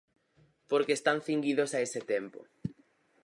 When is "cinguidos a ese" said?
1.27-2.01